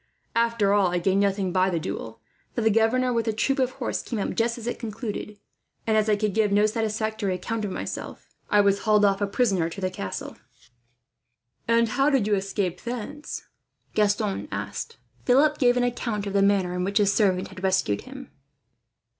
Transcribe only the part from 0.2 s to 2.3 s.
"After all, I gained nothing by the duel;